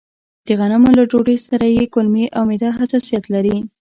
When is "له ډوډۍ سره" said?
0.97-1.65